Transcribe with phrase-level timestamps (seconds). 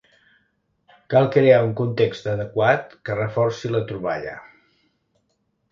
[1.13, 4.37] Cal crear un context adequat que reforci la troballa.